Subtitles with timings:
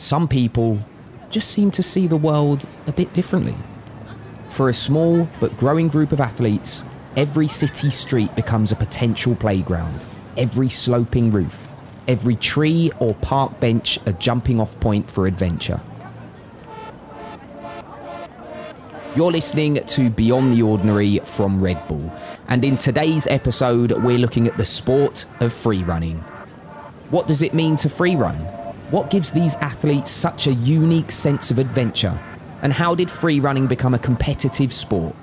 [0.00, 0.78] some people
[1.28, 3.54] just seem to see the world a bit differently.
[4.48, 6.84] For a small but growing group of athletes,
[7.16, 10.02] every city street becomes a potential playground,
[10.38, 11.68] every sloping roof,
[12.08, 15.82] every tree or park bench a jumping off point for adventure.
[19.14, 22.10] You're listening to Beyond the Ordinary from Red Bull,
[22.48, 26.20] and in today's episode, we're looking at the sport of free running.
[27.10, 28.59] What does it mean to free run?
[28.90, 32.20] What gives these athletes such a unique sense of adventure?
[32.60, 35.14] And how did free running become a competitive sport?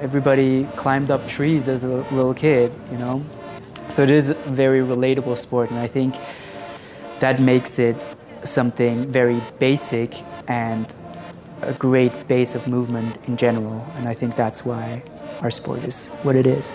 [0.00, 3.22] Everybody climbed up trees as a little kid, you know?
[3.90, 6.14] So it is a very relatable sport, and I think
[7.20, 7.96] that makes it
[8.42, 10.14] something very basic
[10.48, 10.86] and
[11.60, 13.86] a great base of movement in general.
[13.96, 15.02] And I think that's why
[15.42, 16.72] our sport is what it is.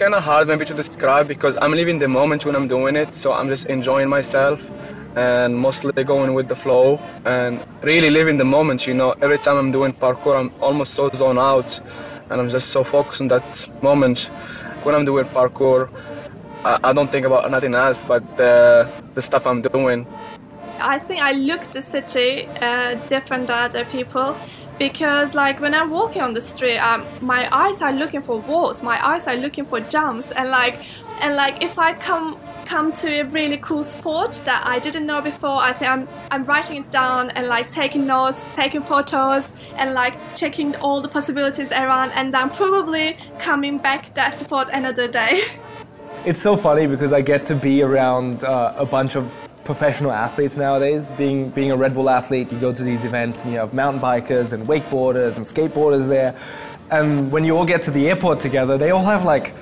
[0.00, 3.14] Kind of hard maybe to describe because I'm living the moment when I'm doing it,
[3.14, 4.58] so I'm just enjoying myself
[5.14, 8.86] and mostly going with the flow and really living the moment.
[8.86, 11.78] You know, every time I'm doing parkour, I'm almost so zoned out
[12.30, 14.30] and I'm just so focused on that moment.
[14.84, 15.90] When I'm doing parkour,
[16.64, 20.06] I, I don't think about nothing else but the, the stuff I'm doing.
[20.80, 24.34] I think I look the city uh, different than other people
[24.80, 28.82] because like when I'm walking on the street, um, my eyes are looking for walls,
[28.82, 30.76] my eyes are looking for jumps, and like
[31.20, 35.20] and like if I come come to a really cool sport that I didn't know
[35.20, 39.92] before, I think I'm I'm writing it down and like taking notes, taking photos, and
[39.92, 45.06] like checking all the possibilities around, and then probably coming back to that sport another
[45.06, 45.42] day.
[46.26, 49.32] It's so funny because I get to be around uh, a bunch of
[49.74, 51.12] professional athletes nowadays.
[51.12, 54.02] Being being a Red Bull athlete, you go to these events and you have mountain
[54.02, 56.34] bikers and wakeboarders and skateboarders there.
[56.90, 59.54] And when you all get to the airport together, they all have like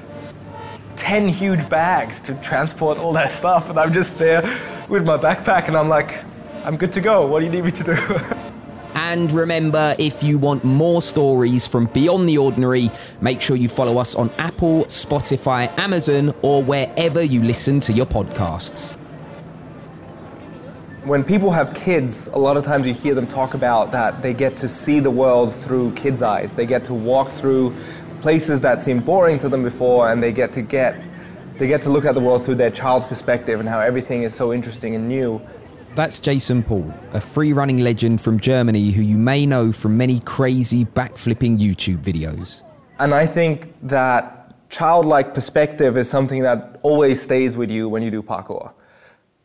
[0.97, 3.69] 10 huge bags to transport all their stuff.
[3.69, 4.43] And I'm just there
[4.89, 6.25] with my backpack and I'm like,
[6.65, 7.27] I'm good to go.
[7.27, 7.97] What do you need me to do?
[8.95, 12.91] And remember, if you want more stories from Beyond the Ordinary,
[13.23, 18.05] make sure you follow us on Apple, Spotify, Amazon, or wherever you listen to your
[18.05, 18.98] podcasts.
[21.09, 24.35] When people have kids, a lot of times you hear them talk about that they
[24.35, 26.55] get to see the world through kids' eyes.
[26.55, 27.75] They get to walk through
[28.21, 31.01] places that seemed boring to them before, and they get to get
[31.53, 34.35] they get to look at the world through their child's perspective and how everything is
[34.35, 35.41] so interesting and new.
[35.95, 40.21] That's Jason Paul, a free running legend from Germany who you may know from many
[40.21, 42.61] crazy backflipping YouTube videos.
[42.99, 48.11] And I think that childlike perspective is something that always stays with you when you
[48.11, 48.75] do parkour.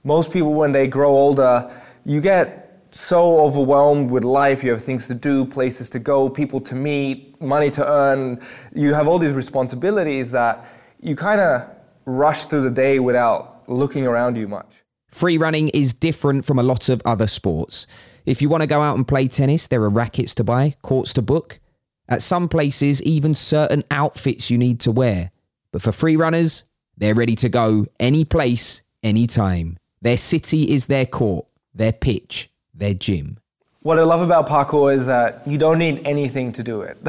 [0.03, 1.71] Most people, when they grow older,
[2.05, 4.63] you get so overwhelmed with life.
[4.63, 8.41] You have things to do, places to go, people to meet, money to earn.
[8.75, 10.65] You have all these responsibilities that
[10.99, 11.69] you kind of
[12.05, 14.83] rush through the day without looking around you much.
[15.09, 17.87] Free running is different from a lot of other sports.
[18.25, 21.13] If you want to go out and play tennis, there are rackets to buy, courts
[21.13, 21.59] to book.
[22.09, 25.31] At some places, even certain outfits you need to wear.
[25.71, 26.65] But for free runners,
[26.97, 29.77] they're ready to go any place, anytime.
[30.03, 33.37] Their city is their court, their pitch, their gym.
[33.83, 36.97] What I love about parkour is that you don't need anything to do it.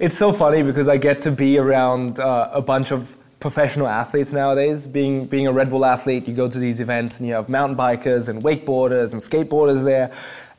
[0.00, 4.32] it's so funny because I get to be around uh, a bunch of professional athletes
[4.32, 4.86] nowadays.
[4.86, 7.76] Being being a Red Bull athlete, you go to these events and you have mountain
[7.76, 10.10] bikers and wakeboarders and skateboarders there.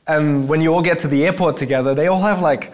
[0.06, 2.72] And when you all get to the airport together, they all have like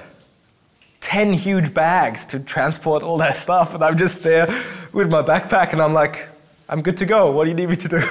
[1.00, 3.74] 10 huge bags to transport all their stuff.
[3.74, 4.48] And I'm just there
[4.92, 6.28] with my backpack and I'm like,
[6.68, 7.31] I'm good to go.
[7.31, 8.02] What do you need me to do?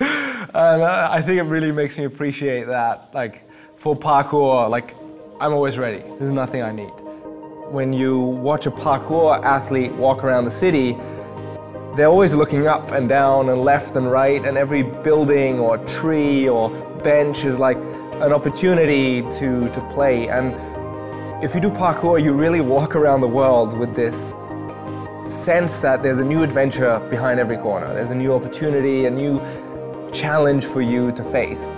[0.56, 3.10] I think it really makes me appreciate that.
[3.12, 4.94] Like for parkour, like
[5.38, 5.98] I'm always ready.
[6.18, 6.92] There's nothing I need.
[7.70, 10.96] When you watch a parkour athlete walk around the city,
[11.94, 16.48] they're always looking up and down and left and right, and every building or tree
[16.48, 16.70] or
[17.02, 20.28] bench is like an opportunity to, to play.
[20.28, 20.54] And
[21.44, 24.32] if you do parkour, you really walk around the world with this
[25.30, 27.92] sense that there's a new adventure behind every corner.
[27.92, 29.40] There's a new opportunity, a new
[30.16, 31.70] challenge for you to face.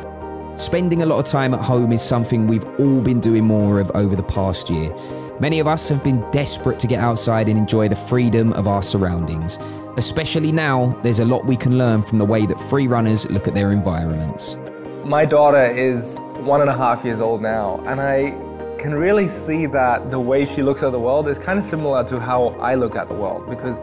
[0.57, 3.91] Spending a lot of time at home is something we've all been doing more of
[3.95, 4.95] over the past year.
[5.41, 8.83] Many of us have been desperate to get outside and enjoy the freedom of our
[8.83, 9.59] surroundings.
[9.97, 13.49] Especially now, there's a lot we can learn from the way that free runners look
[13.49, 14.57] at their environments.
[15.05, 18.31] My daughter is one and a half years old now, and I
[18.79, 22.05] can really see that the way she looks at the world is kind of similar
[22.05, 23.49] to how I look at the world.
[23.49, 23.79] Because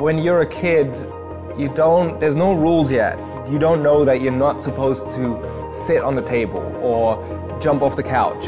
[0.00, 0.94] when you're a kid,
[1.58, 3.18] you don't, there's no rules yet.
[3.48, 7.16] You don't know that you're not supposed to sit on the table or
[7.60, 8.44] jump off the couch.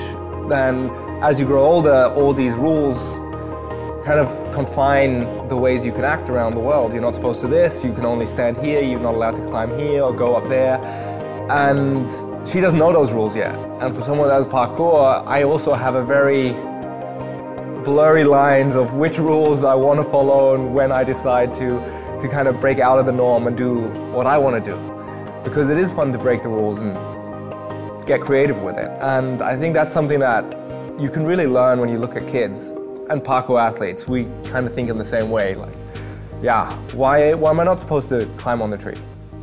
[0.49, 0.91] Then,
[1.23, 2.99] as you grow older, all these rules
[4.05, 6.93] kind of confine the ways you can act around the world.
[6.93, 9.79] You're not supposed to this, you can only stand here, you're not allowed to climb
[9.79, 10.79] here or go up there.
[11.49, 12.11] And
[12.49, 13.55] she doesn't know those rules yet.
[13.81, 16.51] And for someone that does parkour, I also have a very
[17.85, 21.79] blurry lines of which rules I want to follow and when I decide to,
[22.21, 23.81] to kind of break out of the norm and do
[24.13, 24.77] what I want to do.
[25.45, 26.95] Because it is fun to break the rules and
[28.07, 28.91] get creative with it.
[29.01, 30.45] And I think that's something that
[31.01, 32.73] you can really learn when you look at kids
[33.11, 34.09] and parkour athletes.
[34.09, 35.55] We kind of think in the same way.
[35.55, 35.75] Like,
[36.43, 38.97] yeah, why, why am I not supposed to climb on the tree?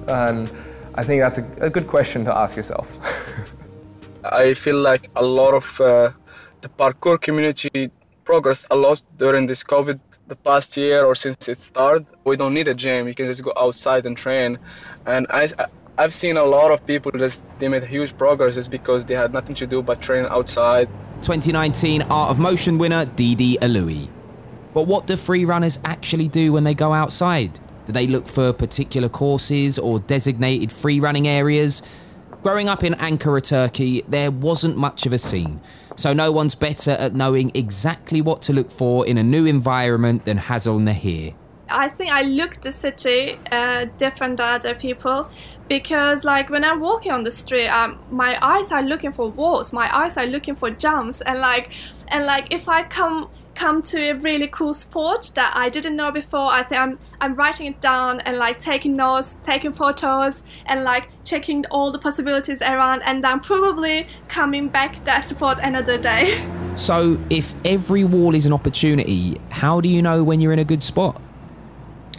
[0.08, 0.52] And
[0.96, 2.98] I think that's a, a good question to ask yourself.
[4.24, 6.12] I feel like a lot of uh,
[6.62, 7.92] the parkour community
[8.24, 12.08] progressed a lot during this COVID the past year or since it started.
[12.24, 13.08] We don't need a gym.
[13.08, 14.58] You can just go outside and train.
[15.06, 15.50] And I,
[15.98, 19.34] I've seen a lot of people just they made huge progress just because they had
[19.34, 20.88] nothing to do but train outside.
[21.22, 24.10] 2019 Art of Motion winner Didi Alaoui.
[24.74, 27.60] But what do free runners actually do when they go outside?
[27.86, 31.82] Do they look for particular courses or designated free running areas?
[32.46, 35.60] Growing up in Ankara, Turkey, there wasn't much of a scene,
[35.96, 40.26] so no one's better at knowing exactly what to look for in a new environment
[40.26, 41.34] than Hazal Nehir.
[41.70, 45.28] I think I look the city uh, different than other people
[45.68, 49.74] because like when I'm walking on the street, um, my eyes are looking for walls,
[49.74, 51.72] my eyes are looking for jumps, and like
[52.10, 56.12] and like if I come come to a really cool sport that I didn't know
[56.12, 56.52] before.
[56.52, 61.08] I think I'm I'm writing it down and like taking notes, taking photos, and like
[61.24, 66.46] checking all the possibilities around, and then probably coming back that sport another day.
[66.76, 70.66] So, if every wall is an opportunity, how do you know when you're in a
[70.66, 71.22] good spot?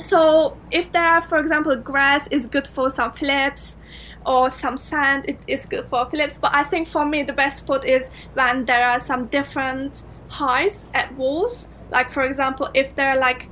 [0.01, 3.77] So, if there are, for example, grass is good for some flips,
[4.25, 6.39] or some sand, it is good for flips.
[6.39, 10.87] But I think for me, the best spot is when there are some different heights
[10.95, 11.69] at walls.
[11.91, 13.49] Like for example, if there are like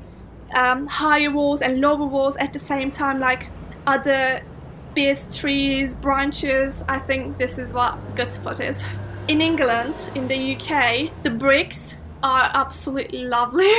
[0.54, 3.48] um, higher walls and lower walls at the same time, like
[3.86, 4.42] other
[4.94, 8.84] big trees, branches, I think this is what good spot is.
[9.28, 13.64] In England, in the UK, the bricks are absolutely lovely.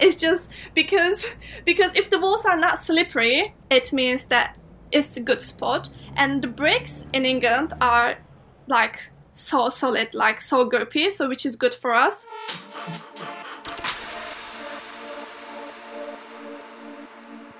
[0.00, 1.26] it's just because
[1.64, 4.56] because if the walls are not slippery, it means that
[4.92, 5.88] it's a good spot.
[6.16, 8.18] And the bricks in England are
[8.66, 9.09] like
[9.40, 12.26] so solid, like so grippy, so which is good for us.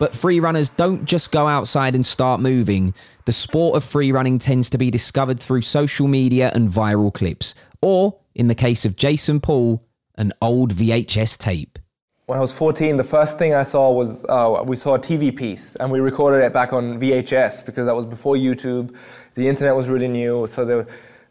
[0.01, 2.95] But free runners don't just go outside and start moving.
[3.27, 7.55] The sport of free running tends to be discovered through social media and viral clips,
[7.83, 9.87] or, in the case of Jason Paul,
[10.17, 11.79] an old VHS tape.
[12.27, 15.37] When I was 14, the first thing I saw was uh, we saw a TV
[15.37, 18.95] piece and we recorded it back on VHS because that was before YouTube.
[19.35, 20.87] The internet was really new, so there,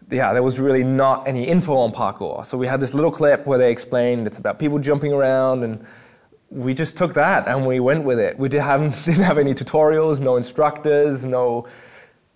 [0.10, 2.46] yeah, there was really not any info on parkour.
[2.46, 5.86] So we had this little clip where they explained it's about people jumping around, and
[6.50, 8.38] we just took that and we went with it.
[8.40, 11.68] We did have, didn't have any tutorials, no instructors, no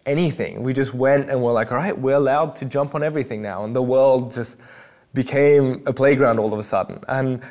[0.06, 0.64] anything.
[0.64, 3.64] We just went and we're like, all right, we're allowed to jump on everything now.
[3.64, 4.58] And the world just
[5.14, 7.04] became a playground all of a sudden.
[7.08, 7.42] And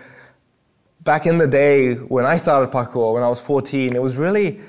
[1.01, 4.61] back in the day when I started parkour, when I was 14, it was really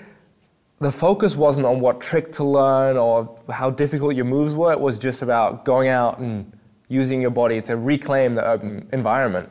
[0.79, 4.71] the focus wasn't on what trick to learn or how difficult your moves were.
[4.71, 6.51] It was just about going out and
[6.89, 9.49] using your body to reclaim the urban environment.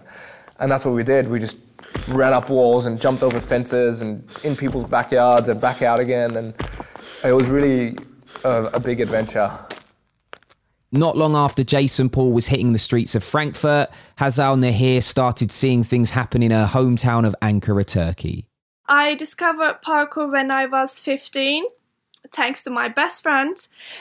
[0.59, 1.29] And that's what we did.
[1.29, 1.59] We just
[2.09, 6.37] ran up walls and jumped over fences and in people's backyards and back out again.
[6.37, 6.55] And
[7.25, 7.97] it was really
[8.45, 9.51] a, a big adventure.
[10.95, 15.83] Not long after Jason Paul was hitting the streets of Frankfurt, Hazal Nehir started seeing
[15.83, 18.47] things happen in her hometown of Ankara, Turkey.
[18.93, 21.65] I discovered parkour when I was 15,
[22.31, 23.57] thanks to my best friend.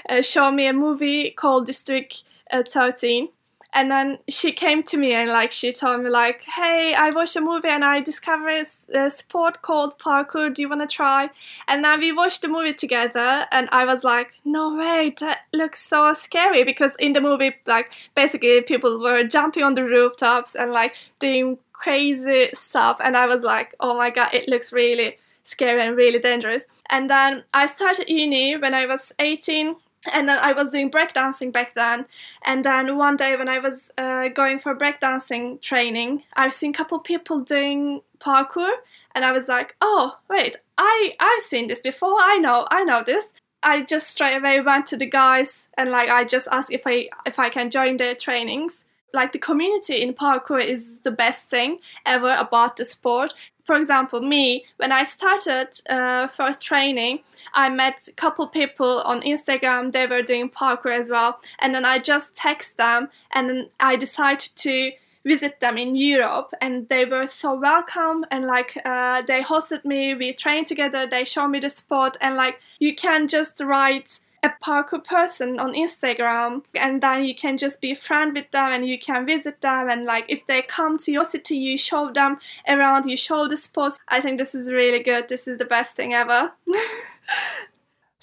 [0.10, 3.30] Uh, showed me a movie called District uh, 13.
[3.74, 7.38] And then she came to me and like she told me like, "Hey, I watched
[7.38, 10.54] a movie and I discovered a sport called parkour.
[10.54, 11.30] Do you want to try?"
[11.70, 15.82] And then we watched the movie together, and I was like, "No way, that looks
[15.82, 20.74] so scary!" Because in the movie, like basically people were jumping on the rooftops and
[20.74, 25.82] like doing crazy stuff and i was like oh my god it looks really scary
[25.82, 26.66] and really dangerous.
[26.90, 29.76] And then i started uni when i was 18
[30.12, 32.06] and then i was doing breakdancing back then.
[32.46, 36.78] And then one day when i was uh, going for breakdancing training i've seen a
[36.78, 38.72] couple people doing parkour
[39.14, 42.18] and i was like oh wait i i've seen this before.
[42.20, 43.28] I know i know this.
[43.64, 47.10] I just straight away went to the guys and like i just asked if i
[47.26, 48.84] if i can join their trainings
[49.14, 53.34] like the community in parkour is the best thing ever about the sport.
[53.64, 57.20] For example, me when I started uh, first training,
[57.54, 59.92] I met a couple people on Instagram.
[59.92, 63.96] They were doing parkour as well, and then I just text them, and then I
[63.96, 64.92] decided to
[65.24, 70.16] visit them in Europe, and they were so welcome and like uh, they hosted me.
[70.16, 71.08] We trained together.
[71.08, 75.74] They showed me the sport, and like you can just write a parkour person on
[75.74, 79.90] Instagram and then you can just be friend with them and you can visit them
[79.90, 83.58] and like if they come to your city you show them around you show the
[83.58, 86.52] sports I think this is really good this is the best thing ever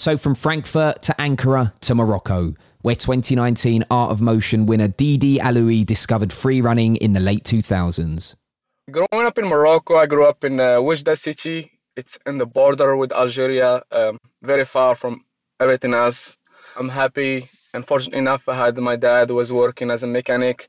[0.01, 5.85] So from Frankfurt to Ankara to Morocco, where 2019 Art of Motion winner Didi Alaoui
[5.85, 8.37] discovered free running in the late 2000s.
[8.93, 11.73] Growing up in Morocco, I grew up in uh, Oujda city.
[11.97, 15.25] It's in the border with Algeria, um, very far from
[15.61, 16.39] everything else.
[16.77, 20.69] I'm happy and enough I had my dad was working as a mechanic.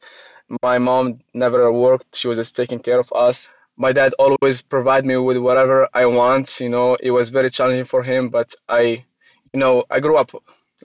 [0.64, 3.50] My mom never worked, she was just taking care of us.
[3.78, 7.86] My dad always provide me with whatever I want, you know, it was very challenging
[7.86, 9.06] for him, but I
[9.54, 10.32] you know, I grew up,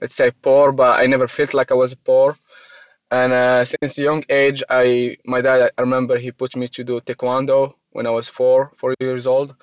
[0.01, 2.37] let's say, poor, but I never felt like I was poor.
[3.11, 6.99] And uh, since young age, I my dad, I remember he put me to do
[7.01, 9.55] taekwondo when I was four, four years old.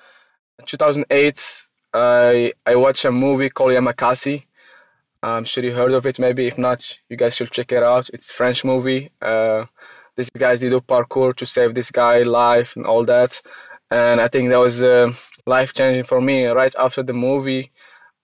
[0.59, 4.45] In 2008, I I watched a movie called Yamakasi.
[5.21, 6.19] I'm sure you heard of it.
[6.19, 8.09] Maybe if not, you guys should check it out.
[8.09, 9.11] It's French movie.
[9.21, 9.65] Uh,
[10.15, 13.41] these guys they do parkour to save this guy life and all that.
[13.91, 15.13] And I think that was uh,
[15.45, 16.47] life changing for me.
[16.47, 17.71] Right after the movie,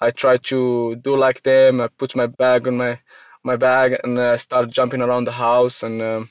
[0.01, 1.79] I try to do like them.
[1.81, 2.99] I put my bag on my
[3.43, 5.83] my bag and uh, start jumping around the house.
[5.83, 6.29] And um,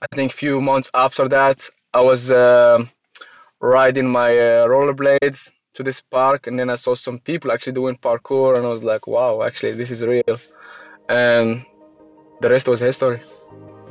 [0.00, 2.84] I think a few months after that, I was uh,
[3.60, 7.96] riding my uh, rollerblades to this park, and then I saw some people actually doing
[7.96, 10.36] parkour, and I was like, "Wow, actually, this is real."
[11.08, 11.64] And
[12.40, 13.20] the rest was history.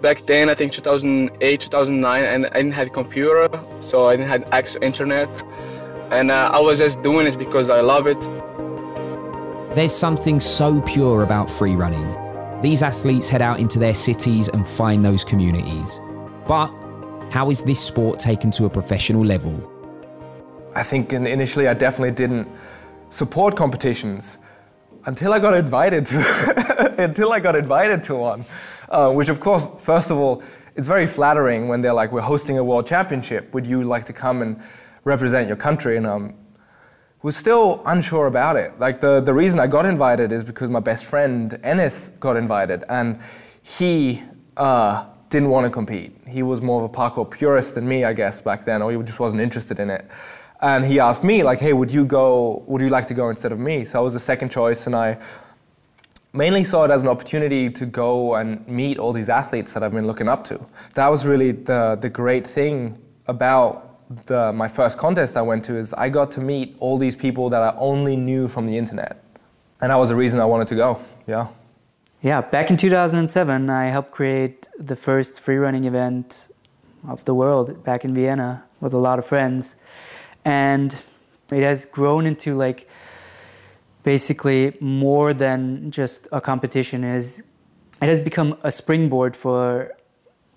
[0.01, 3.49] Back then, I think 2008, 2009, and I didn't have a computer,
[3.81, 5.29] so I didn't have access to internet,
[6.11, 8.21] and uh, I was just doing it because I love it.
[9.75, 12.07] There's something so pure about free running.
[12.61, 16.01] These athletes head out into their cities and find those communities.
[16.47, 16.69] But
[17.31, 19.78] how is this sport taken to a professional level?
[20.75, 22.47] I think initially I definitely didn't
[23.09, 24.37] support competitions
[25.05, 28.45] until I got invited to until I got invited to one,
[28.89, 30.43] uh, which of course, first of all,
[30.75, 33.53] it's very flattering when they're like, "We're hosting a world championship.
[33.53, 34.61] Would you like to come and
[35.03, 36.35] represent your country?" And um,
[37.21, 38.79] was still unsure about it.
[38.79, 42.83] Like the, the reason I got invited is because my best friend Ennis got invited,
[42.89, 43.19] and
[43.61, 44.23] he
[44.55, 46.15] uh, didn't want to compete.
[46.27, 48.97] He was more of a parkour purist than me, I guess, back then, or he
[49.03, 50.07] just wasn't interested in it.
[50.61, 52.63] And he asked me, like, "Hey, would you go?
[52.67, 54.95] Would you like to go instead of me?" So I was the second choice, and
[54.95, 55.17] I
[56.33, 59.93] mainly saw it as an opportunity to go and meet all these athletes that I've
[59.93, 60.59] been looking up to.
[60.93, 62.97] That was really the the great thing
[63.27, 63.89] about
[64.25, 67.49] the, my first contest I went to is I got to meet all these people
[67.51, 69.23] that I only knew from the internet.
[69.81, 70.99] And that was the reason I wanted to go.
[71.27, 71.47] Yeah.
[72.21, 76.49] Yeah, back in 2007, I helped create the first free running event
[77.07, 79.77] of the world back in Vienna with a lot of friends.
[80.49, 80.95] And
[81.51, 82.89] it has grown into like
[84.01, 87.43] basically more than just a competition is
[88.01, 89.91] it has become a springboard for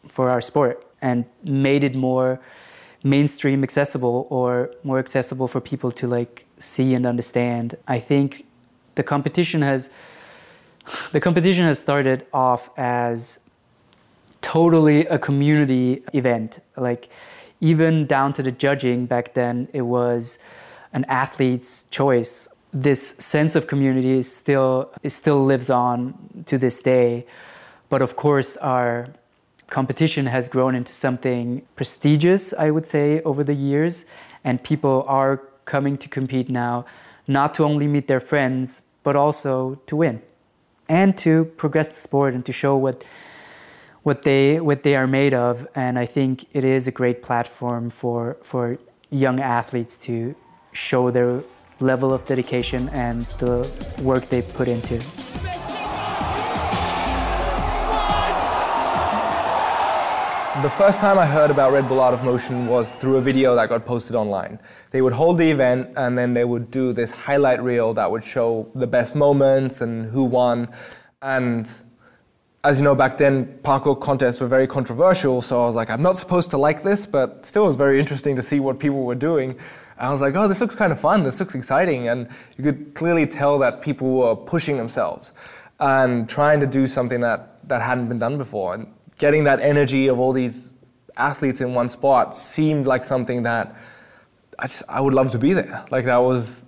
[0.08, 2.40] for our sport and made it more
[3.04, 7.76] mainstream accessible or more accessible for people to like see and understand.
[7.86, 8.46] I think
[8.94, 9.90] the competition has
[11.12, 13.40] the competition has started off as
[14.40, 16.60] totally a community event.
[16.76, 17.10] Like
[17.62, 20.38] even down to the judging back then it was
[20.92, 22.48] an athlete's choice.
[22.74, 27.24] This sense of community is still it still lives on to this day.
[27.88, 29.08] But of course our
[29.68, 34.04] competition has grown into something prestigious, I would say, over the years.
[34.44, 36.84] And people are coming to compete now,
[37.28, 40.20] not to only meet their friends, but also to win
[40.88, 43.04] and to progress the sport and to show what
[44.02, 45.66] what they what they are made of.
[45.74, 48.78] And I think it is a great platform for for
[49.10, 50.34] young athletes to
[50.72, 51.42] show their
[51.80, 53.68] level of dedication and the
[54.02, 54.98] work they put into.
[60.62, 63.56] The first time I heard about Red Bull Art of Motion was through a video
[63.56, 64.60] that got posted online.
[64.90, 68.22] They would hold the event and then they would do this highlight reel that would
[68.22, 70.68] show the best moments and who won.
[71.20, 71.68] And
[72.64, 76.02] as you know, back then parkour contests were very controversial, so I was like, I'm
[76.02, 79.02] not supposed to like this, but still it was very interesting to see what people
[79.02, 79.50] were doing.
[79.50, 82.08] And I was like, oh, this looks kind of fun, this looks exciting.
[82.08, 85.32] And you could clearly tell that people were pushing themselves
[85.80, 88.74] and trying to do something that, that hadn't been done before.
[88.74, 90.72] And getting that energy of all these
[91.16, 93.74] athletes in one spot seemed like something that
[94.60, 95.84] I, just, I would love to be there.
[95.90, 96.64] Like that was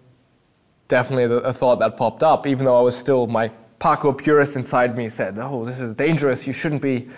[0.89, 4.97] definitely a thought that popped up, even though I was still, my parkour purist inside
[4.97, 7.09] me said, oh, this is dangerous, you shouldn't be,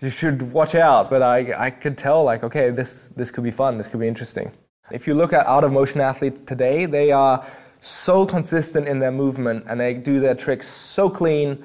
[0.00, 1.10] you should watch out.
[1.10, 4.08] But I, I could tell like, okay, this, this could be fun, this could be
[4.08, 4.52] interesting.
[4.90, 7.46] If you look at Art of Motion athletes today, they are
[7.80, 11.62] so consistent in their movement and they do their tricks so clean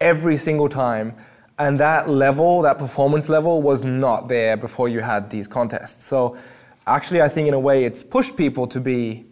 [0.00, 1.14] every single time.
[1.58, 6.04] And that level, that performance level, was not there before you had these contests.
[6.04, 6.36] So,
[6.86, 9.26] actually, I think in a way it's pushed people to be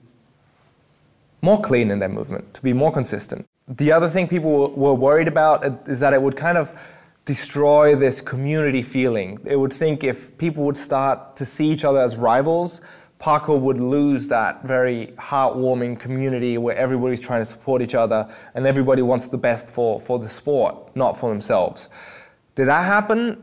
[1.40, 3.46] more clean in their movement, to be more consistent.
[3.68, 6.72] The other thing people were worried about uh, is that it would kind of
[7.24, 9.34] destroy this community feeling.
[9.42, 12.80] They would think if people would start to see each other as rivals,
[13.18, 18.66] parkour would lose that very heartwarming community where everybody's trying to support each other and
[18.66, 21.88] everybody wants the best for, for the sport, not for themselves.
[22.54, 23.42] Did that happen?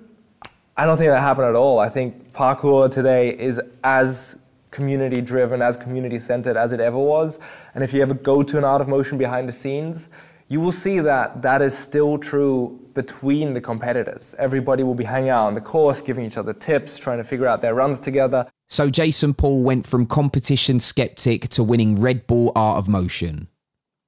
[0.77, 1.79] I don't think that happened at all.
[1.79, 4.37] I think parkour today is as
[4.73, 7.39] community driven, as community centered as it ever was.
[7.75, 10.09] And if you ever go to an art of motion behind the scenes,
[10.49, 14.35] you will see that that is still true between the competitors.
[14.37, 17.47] Everybody will be hanging out on the course, giving each other tips, trying to figure
[17.47, 18.47] out their runs together.
[18.67, 23.47] So Jason Paul went from competition skeptic to winning Red Bull Art of Motion.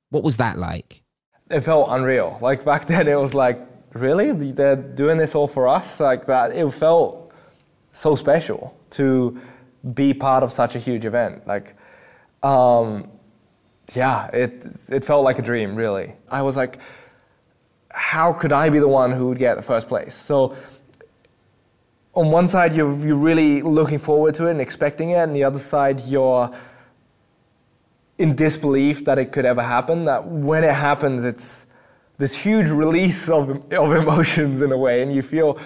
[0.09, 1.03] What was that like?
[1.49, 2.37] It felt unreal.
[2.41, 3.59] Like back then, it was like,
[3.93, 4.31] really?
[4.51, 5.99] They're doing this all for us?
[5.99, 6.55] Like that.
[6.55, 7.31] It felt
[7.91, 9.39] so special to
[9.93, 11.45] be part of such a huge event.
[11.47, 11.75] Like,
[12.43, 13.09] um,
[13.93, 16.13] yeah, it, it felt like a dream, really.
[16.29, 16.79] I was like,
[17.91, 20.13] how could I be the one who would get the first place?
[20.13, 20.55] So,
[22.13, 25.43] on one side, you're, you're really looking forward to it and expecting it, and the
[25.43, 26.49] other side, you're
[28.17, 30.05] in disbelief that it could ever happen.
[30.05, 31.67] That when it happens, it's
[32.17, 35.59] this huge release of, of emotions in a way, and you feel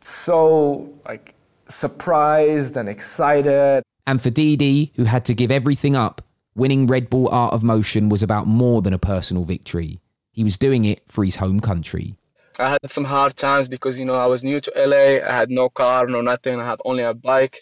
[0.00, 1.34] so like
[1.70, 3.82] surprised and excited.
[4.06, 6.22] And for Didi, who had to give everything up,
[6.54, 10.00] winning Red Bull Art of Motion was about more than a personal victory.
[10.32, 12.14] He was doing it for his home country.
[12.58, 15.26] I had some hard times because you know I was new to LA.
[15.26, 16.60] I had no car, no nothing.
[16.60, 17.60] I had only a bike.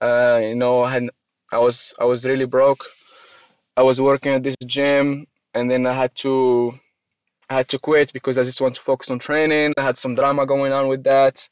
[0.00, 1.10] Uh, you know, I had
[1.52, 2.84] I was I was really broke.
[3.76, 6.74] I was working at this gym, and then I had to
[7.50, 9.74] I had to quit because I just want to focus on training.
[9.76, 11.48] I had some drama going on with that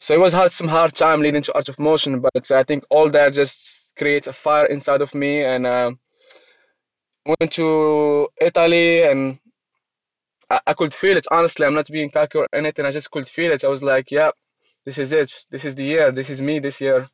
[0.00, 2.84] so it was had some hard time leading to art of motion but i think
[2.90, 5.90] all that just creates a fire inside of me and uh,
[7.26, 9.38] went to italy and
[10.50, 11.26] I, I, could feel it.
[11.30, 12.86] Honestly i'm not being cocky or anything.
[12.86, 13.64] I just could feel it.
[13.64, 14.30] I was like yeah
[14.86, 15.30] this is it.
[15.50, 16.10] This is the year.
[16.10, 17.06] This is me this year.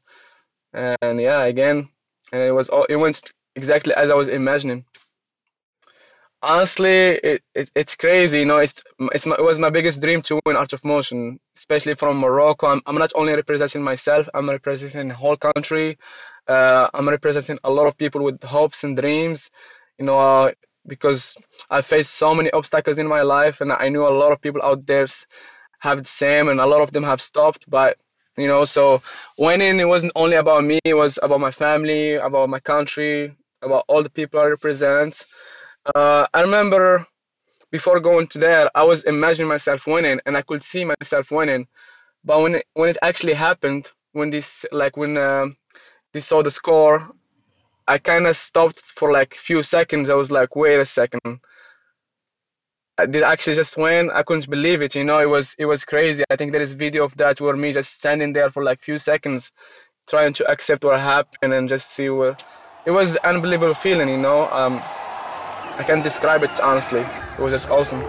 [0.73, 1.89] And yeah again
[2.33, 4.85] and it was all it went exactly as i was imagining
[6.45, 8.41] honestly, it, it, it's crazy.
[8.41, 8.75] You know, it's,
[9.13, 12.67] it's my, it was my biggest dream to win Art of Motion, especially from Morocco.
[12.67, 15.99] I'm, I'm not only representing myself, I'm representing the whole country.
[16.47, 19.51] Uh, I'm representing a lot of people with hopes and dreams.
[19.99, 20.53] You know, uh,
[20.87, 21.37] because
[21.71, 24.63] I faced so many obstacles in my life, and I knew a lot of people
[24.63, 25.07] out there
[25.81, 27.69] have the same, and a lot of them have stopped.
[27.69, 27.97] But
[28.37, 29.03] you know, so
[29.39, 33.85] winning it wasn't only about me; it was about my family, about my country, about
[33.89, 35.25] all the people I represent
[35.95, 37.07] uh, I remember
[37.71, 41.67] before going to there, I was imagining myself winning, and I could see myself winning.
[42.25, 45.47] But when it, when it actually happened, when this like when uh,
[46.13, 47.11] they saw the score,
[47.89, 50.09] I kind of stopped for like a few seconds.
[50.09, 51.41] I was like, wait a second.
[52.97, 54.11] I did actually just win.
[54.15, 54.95] I couldn't believe it.
[54.95, 56.25] You know, it was it was crazy.
[56.31, 58.99] I think there is video of that where me just standing there for like few
[58.99, 59.53] seconds,
[60.07, 62.43] trying to accept what happened and just see what.
[62.87, 64.09] It was unbelievable feeling.
[64.09, 64.49] You know.
[64.53, 64.81] Um,
[65.77, 67.01] I can't describe it honestly.
[67.01, 68.01] It was just awesome.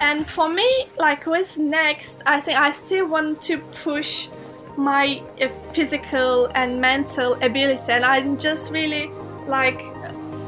[0.00, 4.28] And for me, like what's next, I think I still want to push
[4.76, 9.10] my uh, physical and mental ability, and I'm just really
[9.48, 9.80] like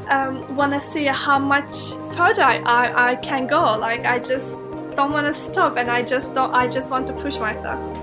[0.09, 3.77] um, want to see how much further I, I, I can go.
[3.77, 4.51] Like I just
[4.95, 7.96] don't want to stop and I just don't I just want to push myself.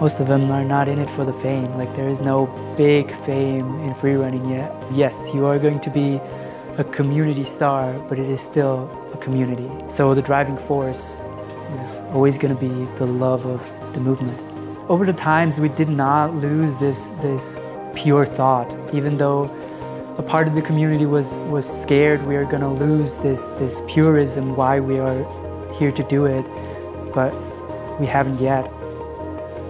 [0.00, 1.72] Most of them are not in it for the fame.
[1.74, 4.72] Like there is no big fame in free running yet.
[4.92, 6.20] Yes, you are going to be
[6.76, 9.68] a community star, but it is still a community.
[9.88, 11.24] So the driving force
[11.74, 13.60] is always going to be the love of
[13.92, 14.38] the movement.
[14.88, 17.58] Over the times, we did not lose this this
[17.96, 19.50] pure thought, even though
[20.16, 23.82] a part of the community was was scared we are going to lose this this
[23.88, 25.26] purism why we are
[25.72, 26.46] here to do it,
[27.12, 27.34] but
[27.98, 28.77] we haven't yet.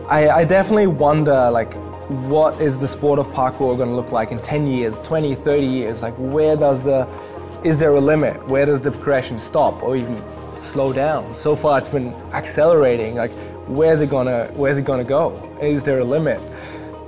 [0.08, 1.74] I, I definitely wonder, like,
[2.30, 5.66] what is the sport of parkour going to look like in 10 years, 20, 30
[5.66, 6.00] years?
[6.00, 7.06] Like, where does the,
[7.62, 8.48] is there a limit?
[8.48, 10.22] Where does the progression stop or even
[10.56, 11.34] slow down?
[11.34, 13.16] So far, it's been accelerating.
[13.16, 13.32] Like,
[13.66, 15.34] where's it gonna, where's it gonna go?
[15.60, 16.40] Is there a limit?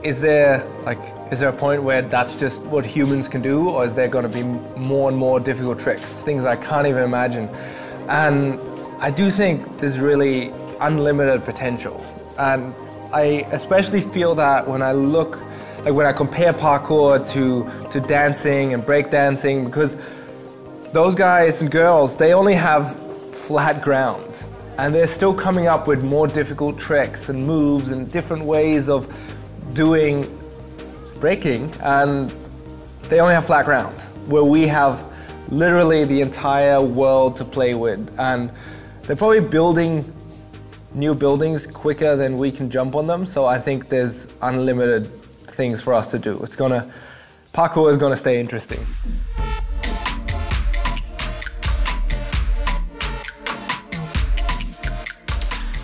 [0.03, 0.99] Is there, like,
[1.33, 4.31] is there a point where that's just what humans can do, or is there going
[4.31, 4.43] to be
[4.79, 7.49] more and more difficult tricks, things I can't even imagine?
[8.09, 8.61] And
[8.99, 12.05] I do think there's really unlimited potential.
[12.37, 12.75] And
[13.13, 15.41] I especially feel that when I look,
[15.85, 19.97] like when I compare parkour to, to dancing and breakdancing, because
[20.93, 22.97] those guys and girls, they only have
[23.35, 24.33] flat ground.
[24.79, 29.13] And they're still coming up with more difficult tricks and moves and different ways of
[29.75, 30.27] doing
[31.19, 31.75] breaking.
[31.81, 32.33] And
[33.09, 35.05] they only have flat ground, where we have
[35.49, 38.09] literally the entire world to play with.
[38.19, 38.53] And
[39.03, 40.13] they're probably building
[40.95, 43.27] new buildings quicker than we can jump on them.
[43.27, 45.11] So I think there's unlimited
[45.47, 46.39] things for us to do.
[46.43, 46.91] It's gonna,
[47.55, 48.85] parkour is gonna stay interesting.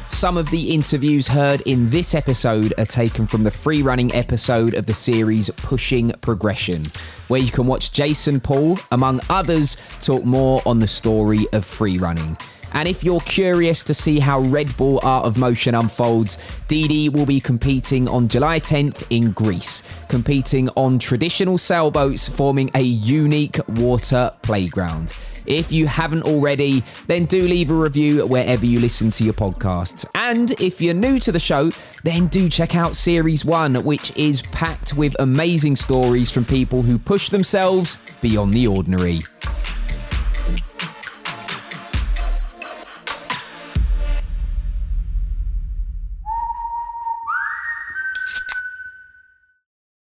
[0.08, 4.72] Some of the interviews heard in this episode are taken from the free running episode
[4.72, 6.84] of the series Pushing Progression,
[7.28, 11.98] where you can watch Jason Paul, among others, talk more on the story of free
[11.98, 12.38] running.
[12.76, 16.36] And if you're curious to see how Red Bull Art of Motion unfolds,
[16.68, 22.82] Didi will be competing on July 10th in Greece, competing on traditional sailboats, forming a
[22.82, 25.16] unique water playground.
[25.46, 30.04] If you haven't already, then do leave a review wherever you listen to your podcasts.
[30.14, 31.70] And if you're new to the show,
[32.04, 36.98] then do check out Series 1, which is packed with amazing stories from people who
[36.98, 39.22] push themselves beyond the ordinary.